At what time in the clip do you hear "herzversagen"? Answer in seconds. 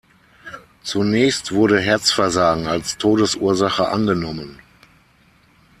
1.79-2.65